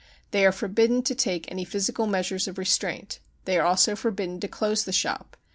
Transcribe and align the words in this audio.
They 0.31 0.43
are 0.47 0.51
forbidden 0.51 1.03
to 1.03 1.13
take 1.13 1.45
any 1.51 1.63
physical 1.63 2.07
measures 2.07 2.47
of 2.47 2.57
restraint. 2.57 3.19
They 3.45 3.55
are 3.59 3.67
also 3.67 3.95
forbidden 3.95 4.39
to 4.39 4.47
close 4.47 4.83
the 4.83 4.91
shop. 4.91 5.37